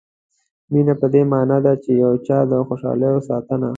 [0.71, 3.69] مینه په دې معنا ده چې د یو چا د خوشالیو ساتنه.